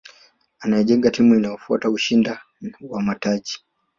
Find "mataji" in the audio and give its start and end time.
3.01-3.57